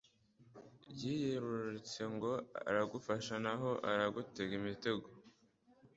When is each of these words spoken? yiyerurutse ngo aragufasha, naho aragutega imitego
yiyerurutse 0.99 2.01
ngo 2.13 2.31
aragufasha, 2.69 3.33
naho 3.45 3.69
aragutega 3.89 4.53
imitego 4.61 5.07